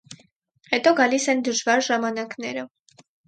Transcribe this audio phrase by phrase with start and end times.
[0.71, 2.65] Հետո գալիս են դժվար ժամանակները։